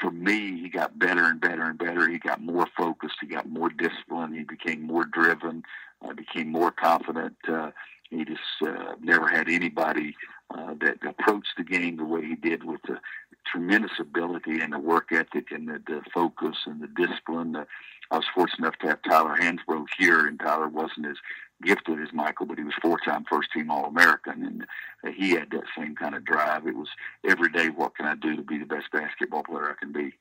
for 0.00 0.10
me, 0.10 0.60
he 0.60 0.68
got 0.68 0.98
better 0.98 1.24
and 1.24 1.40
better 1.40 1.62
and 1.62 1.78
better. 1.78 2.08
He 2.08 2.18
got 2.18 2.40
more 2.40 2.66
focused. 2.76 3.16
He 3.20 3.26
got 3.26 3.48
more 3.48 3.70
disciplined. 3.70 4.34
He 4.34 4.44
became 4.44 4.82
more 4.82 5.04
driven. 5.04 5.64
Uh, 6.04 6.12
became 6.14 6.48
more 6.48 6.72
confident. 6.72 7.36
Uh, 7.48 7.70
he 8.10 8.24
just 8.24 8.40
uh, 8.66 8.94
never 9.00 9.28
had 9.28 9.48
anybody 9.48 10.16
uh, 10.50 10.74
that 10.80 10.98
approached 11.06 11.52
the 11.56 11.64
game 11.64 11.96
the 11.96 12.04
way 12.04 12.22
he 12.22 12.34
did 12.34 12.64
with 12.64 12.80
the 12.82 12.98
tremendous 13.46 13.92
ability 14.00 14.60
and 14.60 14.72
the 14.72 14.78
work 14.78 15.12
ethic 15.12 15.50
and 15.50 15.68
the, 15.68 15.82
the 15.86 16.02
focus 16.12 16.56
and 16.66 16.80
the 16.80 16.88
discipline. 16.88 17.56
Uh, 17.56 17.64
I 18.10 18.16
was 18.16 18.26
fortunate 18.34 18.58
enough 18.58 18.78
to 18.80 18.88
have 18.88 19.02
Tyler 19.02 19.36
Hansbrough 19.40 19.86
here, 19.98 20.26
and 20.26 20.38
Tyler 20.38 20.68
wasn't 20.68 21.06
as 21.06 21.16
gifted 21.62 22.00
as 22.00 22.12
Michael, 22.12 22.46
but 22.46 22.58
he 22.58 22.64
was 22.64 22.74
four-time 22.82 23.24
first-team 23.30 23.70
All-American, 23.70 24.44
and 24.44 24.66
uh, 25.06 25.12
he 25.16 25.30
had 25.30 25.50
that 25.50 25.64
same 25.78 25.94
kind 25.94 26.14
of 26.14 26.24
drive. 26.24 26.66
It 26.66 26.76
was 26.76 26.88
every 27.28 27.50
day, 27.50 27.68
what 27.68 27.94
can 27.96 28.06
I 28.06 28.14
do 28.14 28.36
to 28.36 28.42
be 28.42 28.58
the 28.58 28.66
best 28.66 28.90
basketball 28.92 29.44
player 29.44 29.70
I 29.70 29.80
can 29.82 29.92
be? 29.92 30.12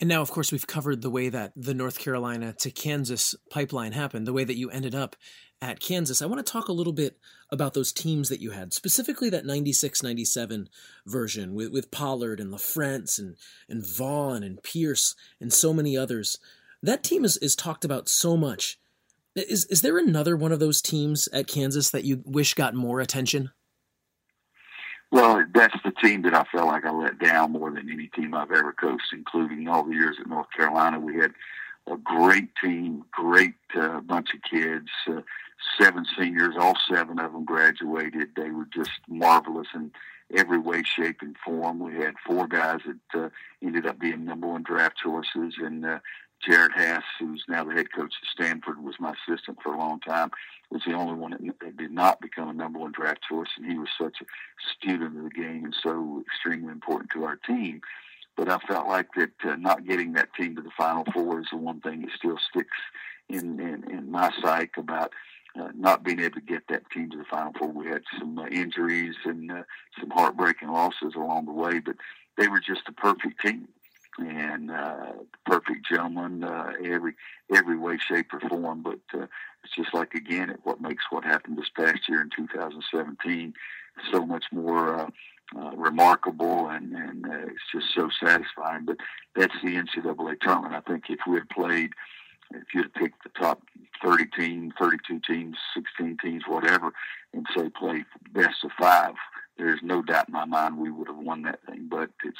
And 0.00 0.08
now, 0.08 0.22
of 0.22 0.30
course, 0.30 0.50
we've 0.50 0.66
covered 0.66 1.02
the 1.02 1.10
way 1.10 1.28
that 1.28 1.52
the 1.54 1.74
North 1.74 1.98
Carolina 1.98 2.54
to 2.60 2.70
Kansas 2.70 3.34
pipeline 3.50 3.92
happened, 3.92 4.26
the 4.26 4.32
way 4.32 4.44
that 4.44 4.56
you 4.56 4.70
ended 4.70 4.94
up 4.94 5.14
at 5.60 5.78
Kansas. 5.78 6.22
I 6.22 6.26
want 6.26 6.44
to 6.44 6.52
talk 6.52 6.68
a 6.68 6.72
little 6.72 6.94
bit 6.94 7.18
about 7.50 7.74
those 7.74 7.92
teams 7.92 8.30
that 8.30 8.40
you 8.40 8.52
had, 8.52 8.72
specifically 8.72 9.28
that 9.28 9.44
96 9.44 10.02
97 10.02 10.70
version 11.06 11.54
with, 11.54 11.70
with 11.70 11.90
Pollard 11.90 12.40
and 12.40 12.50
LaFrentz 12.50 13.18
and, 13.18 13.36
and 13.68 13.86
Vaughn 13.86 14.42
and 14.42 14.62
Pierce 14.62 15.14
and 15.38 15.52
so 15.52 15.74
many 15.74 15.98
others. 15.98 16.38
That 16.82 17.04
team 17.04 17.22
is, 17.22 17.36
is 17.36 17.54
talked 17.54 17.84
about 17.84 18.08
so 18.08 18.38
much. 18.38 18.78
Is, 19.36 19.66
is 19.66 19.82
there 19.82 19.98
another 19.98 20.34
one 20.34 20.50
of 20.50 20.60
those 20.60 20.80
teams 20.80 21.28
at 21.28 21.46
Kansas 21.46 21.90
that 21.90 22.04
you 22.04 22.22
wish 22.24 22.54
got 22.54 22.74
more 22.74 23.00
attention? 23.00 23.50
Well, 25.10 25.44
that's 25.52 25.76
the 25.84 25.90
team 25.90 26.22
that 26.22 26.34
I 26.34 26.44
felt 26.52 26.68
like 26.68 26.84
I 26.84 26.92
let 26.92 27.18
down 27.18 27.52
more 27.52 27.70
than 27.70 27.90
any 27.90 28.06
team 28.08 28.32
I've 28.32 28.52
ever 28.52 28.72
coached, 28.72 29.12
including 29.12 29.66
all 29.66 29.82
the 29.82 29.94
years 29.94 30.16
at 30.20 30.28
North 30.28 30.46
Carolina. 30.56 31.00
We 31.00 31.16
had 31.16 31.32
a 31.88 31.96
great 31.96 32.50
team, 32.62 33.04
great 33.10 33.54
uh, 33.74 34.00
bunch 34.00 34.28
of 34.34 34.40
kids, 34.48 34.88
uh, 35.08 35.22
seven 35.80 36.06
seniors, 36.16 36.54
all 36.58 36.74
seven 36.92 37.18
of 37.18 37.32
them 37.32 37.44
graduated. 37.44 38.30
They 38.36 38.50
were 38.50 38.68
just 38.72 38.90
marvelous 39.08 39.66
in 39.74 39.90
every 40.36 40.58
way, 40.58 40.82
shape, 40.84 41.22
and 41.22 41.36
form. 41.44 41.80
We 41.80 41.94
had 41.94 42.14
four 42.24 42.46
guys 42.46 42.80
that 42.86 43.20
uh, 43.20 43.28
ended 43.62 43.86
up 43.86 43.98
being 43.98 44.24
number 44.24 44.46
one 44.46 44.62
draft 44.62 44.96
choices, 45.02 45.54
and 45.58 45.84
uh, 45.84 45.98
Jerod 46.46 46.70
Haase, 46.70 47.02
who's 47.18 47.44
now 47.48 47.64
the 47.64 47.74
head 47.74 47.92
coach 47.92 48.14
at 48.22 48.28
Stanford, 48.32 48.82
was 48.82 48.94
my 48.98 49.12
assistant 49.12 49.58
for 49.62 49.74
a 49.74 49.78
long 49.78 50.00
time. 50.00 50.30
Was 50.70 50.82
the 50.86 50.94
only 50.94 51.14
one 51.14 51.32
that 51.60 51.76
did 51.76 51.90
not 51.90 52.20
become 52.20 52.48
a 52.48 52.52
number 52.52 52.78
one 52.78 52.92
draft 52.92 53.20
choice, 53.28 53.48
and 53.56 53.70
he 53.70 53.78
was 53.78 53.88
such 54.00 54.16
a 54.20 54.24
student 54.76 55.16
of 55.16 55.24
the 55.24 55.30
game 55.30 55.64
and 55.64 55.74
so 55.82 56.22
extremely 56.26 56.72
important 56.72 57.10
to 57.10 57.24
our 57.24 57.36
team. 57.36 57.80
But 58.36 58.48
I 58.48 58.58
felt 58.58 58.86
like 58.86 59.08
that 59.16 59.32
uh, 59.44 59.56
not 59.56 59.86
getting 59.86 60.12
that 60.12 60.32
team 60.34 60.56
to 60.56 60.62
the 60.62 60.70
Final 60.78 61.04
Four 61.12 61.40
is 61.40 61.48
the 61.50 61.58
one 61.58 61.80
thing 61.80 62.02
that 62.02 62.10
still 62.16 62.38
sticks 62.50 62.78
in 63.28 63.60
in, 63.60 63.90
in 63.90 64.10
my 64.10 64.30
psyche 64.40 64.70
about 64.80 65.12
uh, 65.60 65.68
not 65.74 66.04
being 66.04 66.20
able 66.20 66.36
to 66.36 66.40
get 66.40 66.68
that 66.68 66.88
team 66.90 67.10
to 67.10 67.18
the 67.18 67.24
Final 67.24 67.52
Four. 67.58 67.68
We 67.68 67.88
had 67.88 68.02
some 68.18 68.38
uh, 68.38 68.46
injuries 68.46 69.16
and 69.24 69.50
uh, 69.50 69.62
some 69.98 70.10
heartbreaking 70.10 70.68
losses 70.68 71.14
along 71.16 71.46
the 71.46 71.52
way, 71.52 71.80
but 71.80 71.96
they 72.38 72.48
were 72.48 72.60
just 72.60 72.82
a 72.88 72.92
perfect 72.92 73.40
team 73.42 73.68
and 74.20 74.70
uh, 74.70 75.12
perfect 75.46 75.86
gentleman, 75.88 76.44
uh, 76.44 76.72
every 76.84 77.14
every 77.54 77.76
way, 77.76 77.98
shape, 77.98 78.32
or 78.32 78.40
form. 78.40 78.82
But 78.82 79.00
uh, 79.14 79.26
it's 79.64 79.74
just 79.76 79.94
like 79.94 80.14
again, 80.14 80.50
it, 80.50 80.60
what 80.64 80.80
makes 80.80 81.04
what 81.10 81.24
happened 81.24 81.58
this 81.58 81.70
past 81.76 82.08
year 82.08 82.20
in 82.20 82.30
2017 82.34 83.54
so 84.12 84.24
much 84.24 84.44
more 84.52 85.00
uh, 85.00 85.10
uh, 85.58 85.76
remarkable, 85.76 86.68
and 86.68 86.94
and 86.94 87.26
uh, 87.26 87.46
it's 87.46 87.70
just 87.72 87.94
so 87.94 88.08
satisfying. 88.22 88.84
But 88.84 88.98
that's 89.34 89.54
the 89.62 89.76
NCAA 89.76 90.40
tournament. 90.40 90.74
I 90.74 90.90
think 90.90 91.04
if 91.08 91.20
we 91.26 91.36
had 91.36 91.48
played, 91.48 91.90
if 92.50 92.74
you'd 92.74 92.84
have 92.84 92.94
picked 92.94 93.22
the 93.22 93.30
top 93.30 93.62
30 94.02 94.26
teams, 94.36 94.72
32 94.80 95.20
teams, 95.26 95.56
16 95.74 96.18
teams, 96.22 96.42
whatever, 96.46 96.92
and 97.34 97.46
say 97.56 97.68
play 97.68 98.04
best 98.32 98.64
of 98.64 98.70
five 98.78 99.14
there's 99.60 99.80
no 99.82 100.02
doubt 100.02 100.28
in 100.28 100.32
my 100.32 100.46
mind 100.46 100.78
we 100.78 100.90
would 100.90 101.06
have 101.06 101.18
won 101.18 101.42
that 101.42 101.60
thing. 101.66 101.86
But 101.88 102.10
it's 102.24 102.38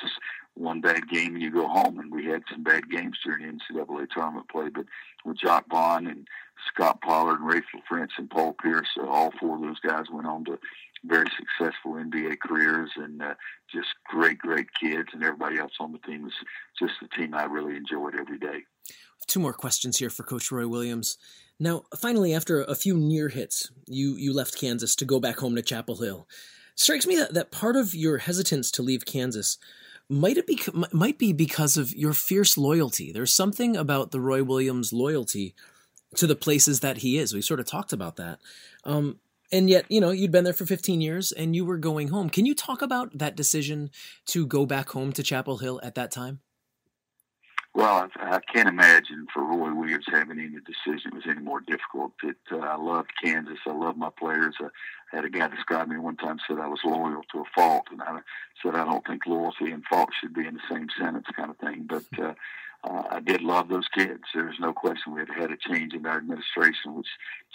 one 0.60 0.80
bad 0.80 1.08
game 1.08 1.34
and 1.34 1.42
you 1.42 1.50
go 1.50 1.66
home. 1.66 1.98
And 1.98 2.12
we 2.12 2.26
had 2.26 2.42
some 2.50 2.62
bad 2.62 2.90
games 2.90 3.18
during 3.24 3.46
the 3.46 3.74
NCAA 3.74 4.08
tournament 4.10 4.48
play. 4.48 4.68
But 4.68 4.86
with 5.24 5.38
Jacque 5.38 5.68
Vaughn 5.70 6.06
and 6.06 6.28
Scot 6.72 7.00
Pollard 7.00 7.40
and 7.40 7.50
Raef 7.50 7.62
LaFrentz 7.74 8.10
and 8.18 8.30
Paul 8.30 8.54
Pierce, 8.62 8.88
uh, 9.00 9.06
all 9.06 9.32
four 9.40 9.56
of 9.56 9.62
those 9.62 9.80
guys 9.80 10.04
went 10.12 10.26
on 10.26 10.44
to 10.44 10.58
very 11.04 11.26
successful 11.36 11.92
NBA 11.92 12.38
careers 12.40 12.90
and 12.96 13.22
uh, 13.22 13.34
just 13.72 13.88
great, 14.06 14.38
great 14.38 14.66
kids. 14.80 15.08
And 15.12 15.24
everybody 15.24 15.58
else 15.58 15.72
on 15.80 15.92
the 15.92 15.98
team 15.98 16.24
was 16.24 16.34
just 16.78 16.92
the 17.00 17.08
team 17.08 17.34
I 17.34 17.44
really 17.44 17.76
enjoyed 17.76 18.14
every 18.18 18.38
day. 18.38 18.64
Two 19.26 19.40
more 19.40 19.52
questions 19.52 19.98
here 19.98 20.10
for 20.10 20.24
Coach 20.24 20.50
Roy 20.50 20.66
Williams. 20.66 21.16
Now, 21.58 21.84
finally, 21.96 22.34
after 22.34 22.62
a 22.62 22.74
few 22.74 22.96
near 22.96 23.28
hits, 23.28 23.70
you, 23.86 24.16
you 24.16 24.32
left 24.32 24.58
Kansas 24.58 24.96
to 24.96 25.04
go 25.04 25.20
back 25.20 25.38
home 25.38 25.54
to 25.56 25.62
Chapel 25.62 25.96
Hill 25.96 26.26
strikes 26.80 27.06
me 27.06 27.16
that, 27.16 27.34
that 27.34 27.50
part 27.50 27.76
of 27.76 27.94
your 27.94 28.18
hesitance 28.18 28.70
to 28.70 28.82
leave 28.82 29.04
Kansas 29.04 29.58
might 30.10 30.36
it 30.36 30.46
be 30.46 30.60
might 30.92 31.18
be 31.18 31.32
because 31.32 31.76
of 31.76 31.94
your 31.94 32.12
fierce 32.12 32.58
loyalty. 32.58 33.12
There's 33.12 33.32
something 33.32 33.76
about 33.76 34.10
the 34.10 34.20
Roy 34.20 34.42
Williams 34.42 34.92
loyalty 34.92 35.54
to 36.16 36.26
the 36.26 36.36
places 36.36 36.80
that 36.80 36.98
he 36.98 37.16
is. 37.16 37.32
We 37.32 37.40
sort 37.40 37.60
of 37.60 37.66
talked 37.66 37.92
about 37.92 38.16
that. 38.16 38.40
Um, 38.84 39.20
and 39.52 39.68
yet, 39.70 39.84
you 39.88 40.00
know, 40.00 40.10
you'd 40.10 40.30
been 40.30 40.44
there 40.44 40.52
for 40.52 40.66
15 40.66 41.00
years 41.00 41.32
and 41.32 41.54
you 41.54 41.64
were 41.64 41.78
going 41.78 42.08
home. 42.08 42.30
Can 42.30 42.46
you 42.46 42.54
talk 42.54 42.82
about 42.82 43.16
that 43.18 43.36
decision 43.36 43.90
to 44.26 44.46
go 44.46 44.66
back 44.66 44.90
home 44.90 45.12
to 45.12 45.22
Chapel 45.22 45.58
Hill 45.58 45.80
at 45.82 45.94
that 45.96 46.10
time? 46.10 46.40
Well, 47.72 48.08
I 48.16 48.36
I 48.36 48.40
can't 48.40 48.68
imagine 48.68 49.26
for 49.32 49.44
Roy 49.44 49.72
Williams 49.72 50.06
having 50.10 50.38
any 50.40 50.48
decision 50.48 51.14
was 51.14 51.22
any 51.28 51.40
more 51.40 51.60
difficult. 51.60 52.12
It, 52.22 52.36
uh, 52.50 52.58
I 52.58 52.76
loved 52.76 53.10
Kansas. 53.22 53.58
I 53.66 53.72
love 53.72 53.96
my 53.96 54.10
players. 54.18 54.56
I 54.60 54.68
had 55.14 55.24
a 55.24 55.30
guy 55.30 55.48
describe 55.48 55.88
me 55.88 55.96
one 55.96 56.16
time 56.16 56.38
said 56.46 56.58
I 56.58 56.66
was 56.66 56.80
loyal 56.84 57.22
to 57.32 57.40
a 57.40 57.44
fault, 57.54 57.86
and 57.92 58.02
I 58.02 58.20
said 58.62 58.74
I 58.74 58.84
don't 58.84 59.06
think 59.06 59.24
loyalty 59.26 59.70
and 59.70 59.84
fault 59.84 60.10
should 60.20 60.34
be 60.34 60.46
in 60.46 60.54
the 60.54 60.60
same 60.68 60.88
sentence, 60.98 61.26
kind 61.36 61.50
of 61.50 61.58
thing. 61.58 61.86
But 61.88 62.04
uh, 62.20 62.34
uh, 62.82 63.02
I 63.10 63.20
did 63.20 63.42
love 63.42 63.68
those 63.68 63.88
kids. 63.88 64.22
There's 64.34 64.58
no 64.58 64.72
question. 64.72 65.12
We 65.14 65.20
had 65.20 65.28
had 65.30 65.50
a 65.50 65.56
change 65.56 65.92
in 65.92 66.06
our 66.06 66.16
administration, 66.16 66.94
which 66.94 67.08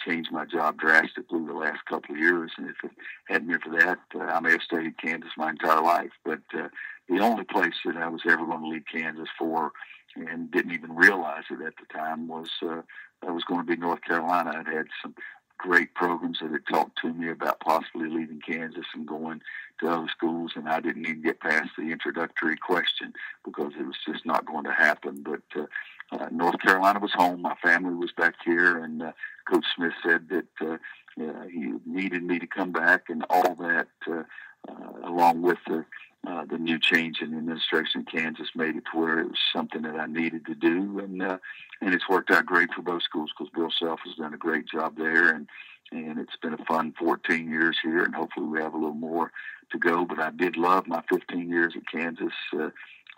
changed 0.06 0.30
my 0.30 0.44
job 0.44 0.78
drastically 0.78 1.44
the 1.44 1.52
last 1.52 1.84
couple 1.86 2.14
of 2.14 2.20
years. 2.20 2.52
And 2.56 2.70
if 2.70 2.76
it 2.84 2.92
hadn't 3.26 3.48
been 3.48 3.60
for 3.60 3.76
that, 3.78 3.98
uh, 4.14 4.20
I 4.20 4.40
may 4.40 4.52
have 4.52 4.62
stayed 4.62 4.86
in 4.86 4.94
Kansas 5.02 5.30
my 5.36 5.50
entire 5.50 5.82
life. 5.82 6.12
But 6.24 6.42
uh, 6.56 6.68
the 7.08 7.18
only 7.18 7.44
place 7.44 7.74
that 7.84 7.96
I 7.96 8.08
was 8.08 8.22
ever 8.24 8.46
going 8.46 8.62
to 8.62 8.68
leave 8.68 8.84
Kansas 8.90 9.28
for 9.36 9.72
and 10.14 10.50
didn't 10.50 10.72
even 10.72 10.94
realize 10.94 11.44
it 11.50 11.64
at 11.64 11.74
the 11.76 11.92
time 11.92 12.28
was 12.28 12.48
uh, 12.62 12.82
I 13.26 13.30
was 13.30 13.44
going 13.44 13.60
to 13.60 13.66
be 13.66 13.76
North 13.76 14.02
Carolina. 14.02 14.52
I'd 14.56 14.72
had 14.72 14.86
some 15.02 15.14
great 15.58 15.94
programs 15.94 16.38
that 16.40 16.50
had 16.50 16.66
talked 16.70 16.98
to 17.02 17.12
me 17.12 17.30
about 17.30 17.60
possibly 17.60 18.08
leaving 18.08 18.40
Kansas 18.40 18.86
and 18.94 19.06
going 19.06 19.40
to 19.80 19.88
other 19.88 20.08
schools, 20.08 20.52
and 20.54 20.68
I 20.68 20.80
didn't 20.80 21.06
even 21.06 21.22
get 21.22 21.40
past 21.40 21.70
the 21.76 21.90
introductory 21.90 22.56
question 22.56 23.12
because 23.44 23.72
it 23.78 23.86
was 23.86 23.96
just 24.06 24.24
not 24.24 24.46
going 24.46 24.64
to 24.64 24.72
happen. 24.72 25.22
But 25.22 25.42
uh, 25.60 25.66
uh, 26.12 26.28
North 26.30 26.60
Carolina 26.60 27.00
was 27.00 27.12
home. 27.12 27.42
My 27.42 27.56
family 27.62 27.94
was 27.94 28.12
back 28.12 28.34
here, 28.44 28.78
and 28.82 29.02
uh, 29.02 29.12
Coach 29.50 29.64
Smith 29.74 29.92
said 30.04 30.28
that 30.28 30.46
uh, 30.60 30.76
uh, 31.22 31.46
he 31.46 31.72
needed 31.84 32.22
me 32.22 32.38
to 32.38 32.46
come 32.46 32.72
back, 32.72 33.04
and 33.08 33.24
all 33.30 33.54
that, 33.56 33.88
uh, 34.08 34.22
uh, 34.68 35.08
along 35.08 35.42
with 35.42 35.58
the 35.66 35.84
uh, 36.26 36.44
the 36.44 36.58
new 36.58 36.78
change 36.78 37.20
in 37.20 37.30
the 37.30 37.38
administration 37.38 38.00
in 38.00 38.20
Kansas 38.20 38.48
made 38.56 38.74
it 38.74 38.84
to 38.90 38.98
where 38.98 39.20
it 39.20 39.28
was 39.28 39.38
something 39.54 39.82
that 39.82 39.94
I 39.94 40.06
needed 40.06 40.44
to 40.46 40.54
do, 40.54 40.98
and 40.98 41.22
uh, 41.22 41.38
and 41.80 41.94
it's 41.94 42.08
worked 42.08 42.30
out 42.30 42.46
great 42.46 42.72
for 42.74 42.82
both 42.82 43.02
schools 43.02 43.30
because 43.36 43.52
Bill 43.54 43.70
Self 43.78 44.00
has 44.04 44.16
done 44.16 44.34
a 44.34 44.38
great 44.38 44.66
job 44.66 44.96
there, 44.96 45.30
and 45.34 45.48
and 45.92 46.18
it's 46.18 46.36
been 46.42 46.54
a 46.54 46.64
fun 46.64 46.94
14 46.98 47.48
years 47.48 47.78
here, 47.80 48.02
and 48.02 48.14
hopefully 48.14 48.46
we 48.46 48.60
have 48.60 48.74
a 48.74 48.78
little 48.78 48.94
more 48.94 49.30
to 49.70 49.78
go. 49.78 50.04
But 50.04 50.18
I 50.18 50.30
did 50.30 50.56
love 50.56 50.88
my 50.88 51.02
15 51.08 51.48
years 51.48 51.74
at 51.76 51.82
Kansas, 51.86 52.32
uh, 52.52 52.70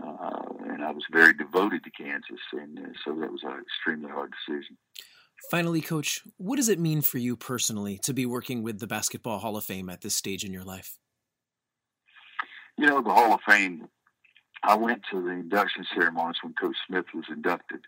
uh, 0.05 0.43
and 0.69 0.85
I 0.85 0.91
was 0.91 1.05
very 1.11 1.33
devoted 1.33 1.85
to 1.85 1.91
Kansas, 1.91 2.41
and 2.53 2.79
uh, 2.79 2.83
so 3.05 3.15
that 3.15 3.33
was 3.33 3.43
an 3.43 3.63
extremely 3.63 4.11
hard 4.11 4.35
decision. 4.47 4.77
Finally, 5.51 5.81
Coach, 5.81 6.23
what 6.37 6.57
does 6.57 6.69
it 6.69 6.79
mean 6.79 7.01
for 7.01 7.17
you 7.17 7.37
personally 7.37 7.99
to 8.03 8.13
be 8.13 8.27
working 8.27 8.63
with 8.63 8.81
the 8.81 8.87
Basketball 8.87 9.39
Hall 9.39 9.57
of 9.57 9.65
Fame 9.65 9.89
at 9.89 10.03
this 10.03 10.15
stage 10.15 10.45
in 10.45 10.53
your 10.53 10.65
life? 10.65 10.99
You 12.79 12.87
know, 12.87 13.03
the 13.03 13.11
Hall 13.11 13.35
of 13.35 13.41
Fame, 13.47 13.89
I 14.63 14.77
went 14.77 15.03
to 15.11 15.21
the 15.21 15.31
induction 15.31 15.85
ceremonies 15.93 16.37
when 16.43 16.55
Coach 16.55 16.77
Smith 16.87 17.07
was 17.13 17.25
inducted, 17.29 17.81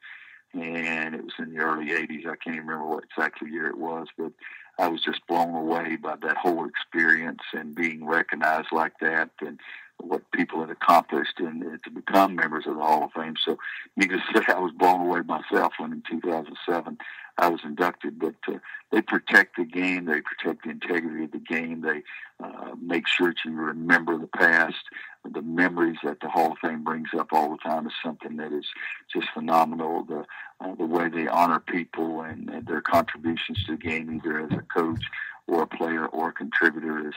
and 0.53 1.15
it 1.15 1.23
was 1.23 1.35
in 1.39 1.55
the 1.55 1.61
early 1.61 1.91
80s. 1.91 2.27
I 2.27 2.35
can't 2.35 2.59
remember 2.59 2.85
what 2.87 3.05
exactly 3.05 3.51
year 3.51 3.69
it 3.69 3.79
was, 3.79 4.09
but 4.19 4.33
I 4.81 4.89
was 4.89 5.01
just 5.01 5.25
blown 5.29 5.55
away 5.55 5.95
by 5.95 6.17
that 6.23 6.37
whole 6.37 6.67
experience 6.67 7.43
and 7.53 7.73
being 7.73 8.05
recognized 8.05 8.73
like 8.73 8.95
that 9.01 9.31
and 9.41 9.61
what 10.03 10.31
people 10.33 10.61
had 10.61 10.71
accomplished 10.71 11.39
and 11.39 11.63
to 11.83 11.91
become 11.91 12.35
members 12.35 12.67
of 12.67 12.77
the 12.77 12.83
Hall 12.83 13.05
of 13.05 13.13
Fame. 13.13 13.35
So, 13.45 13.59
needless 13.97 14.23
to 14.33 14.39
say, 14.39 14.53
I 14.53 14.59
was 14.59 14.73
blown 14.73 15.01
away 15.01 15.21
myself 15.21 15.75
when 15.79 15.93
in 15.93 16.03
2007 16.11 16.99
I 17.39 17.49
was 17.49 17.61
inducted. 17.65 18.19
But 18.19 18.35
uh, 18.49 18.59
they 18.93 19.03
protect 19.03 19.57
the 19.57 19.65
game, 19.65 20.05
they 20.05 20.21
protect 20.21 20.65
the 20.65 20.71
integrity 20.71 21.25
of 21.25 21.33
the 21.33 21.39
game, 21.39 21.83
they 21.83 22.03
uh, 22.43 22.75
make 22.81 23.07
sure 23.07 23.29
that 23.29 23.45
you 23.45 23.53
remember 23.53 24.19
the 24.19 24.27
past. 24.27 24.85
The 25.31 25.43
memories 25.43 25.99
that 26.03 26.21
the 26.21 26.31
Hall 26.31 26.53
of 26.53 26.59
Fame 26.59 26.83
brings 26.83 27.11
up 27.19 27.29
all 27.33 27.51
the 27.51 27.59
time 27.59 27.87
is 27.87 27.93
something 28.03 28.37
that 28.37 28.53
is 28.53 28.67
just 29.13 29.29
phenomenal. 29.35 30.05
The 30.05 30.25
uh, 30.61 30.75
the 30.75 30.85
way 30.85 31.09
they 31.09 31.27
honor 31.27 31.59
people 31.59 32.21
and, 32.23 32.49
and 32.51 32.67
their 32.67 32.83
contributions 32.83 33.65
to 33.65 33.73
the 33.73 33.79
game, 33.79 34.15
either 34.15 34.41
as 34.41 34.53
a 34.53 34.63
coach 34.63 35.03
or 35.47 35.63
a 35.63 35.67
player 35.67 36.07
or 36.07 36.29
a 36.29 36.33
contributor, 36.33 37.09
is 37.09 37.15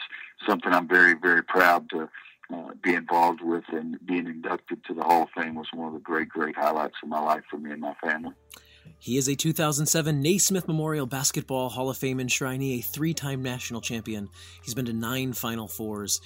something 0.48 0.74
I'm 0.74 0.88
very, 0.88 1.14
very 1.14 1.44
proud 1.44 1.90
to 1.90 2.10
uh, 2.54 2.72
be 2.82 2.94
involved 2.94 3.42
with 3.42 3.64
and 3.70 3.98
being 4.06 4.28
inducted 4.28 4.84
to 4.86 4.94
the 4.94 5.04
Hall 5.04 5.24
of 5.24 5.30
Fame 5.36 5.56
was 5.56 5.68
one 5.74 5.88
of 5.88 5.94
the 5.94 6.00
great, 6.00 6.30
great 6.30 6.56
highlights 6.56 6.96
of 7.04 7.10
my 7.10 7.20
life 7.20 7.44
for 7.50 7.58
me 7.58 7.72
and 7.72 7.82
my 7.82 7.94
family. 7.96 8.34
He 9.00 9.18
is 9.18 9.28
a 9.28 9.36
2007 9.36 10.22
Naismith 10.22 10.68
Memorial 10.68 11.06
Basketball 11.06 11.70
Hall 11.70 11.90
of 11.90 11.98
Fame 11.98 12.20
enshrinee, 12.20 12.80
a 12.80 12.82
three 12.82 13.14
time 13.14 13.42
national 13.42 13.82
champion. 13.82 14.30
He's 14.64 14.74
been 14.74 14.86
to 14.86 14.94
nine 14.94 15.34
Final 15.34 15.68
Fours, 15.68 16.22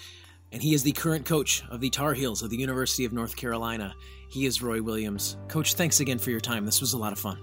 and 0.51 0.61
he 0.61 0.73
is 0.73 0.83
the 0.83 0.91
current 0.91 1.25
coach 1.25 1.63
of 1.69 1.81
the 1.81 1.89
Tar 1.89 2.13
Heels 2.13 2.41
of 2.41 2.49
the 2.49 2.57
University 2.57 3.05
of 3.05 3.13
North 3.13 3.35
Carolina. 3.35 3.95
He 4.29 4.45
is 4.45 4.61
Roy 4.61 4.81
Williams. 4.81 5.37
Coach, 5.47 5.75
thanks 5.75 5.99
again 5.99 6.19
for 6.19 6.31
your 6.31 6.39
time. 6.39 6.65
This 6.65 6.81
was 6.81 6.93
a 6.93 6.97
lot 6.97 7.13
of 7.13 7.19
fun. 7.19 7.39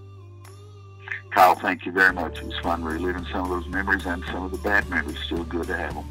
Kyle, 1.32 1.56
thank 1.56 1.84
you 1.84 1.90
very 1.90 2.12
much. 2.12 2.38
It 2.38 2.44
was 2.44 2.58
fun 2.60 2.84
reliving 2.84 3.26
some 3.32 3.42
of 3.42 3.48
those 3.48 3.66
memories 3.66 4.06
and 4.06 4.24
some 4.26 4.44
of 4.44 4.52
the 4.52 4.58
bad 4.58 4.88
memories. 4.88 5.18
Still 5.26 5.44
good 5.44 5.66
to 5.66 5.76
have 5.76 5.94
them. 5.94 6.04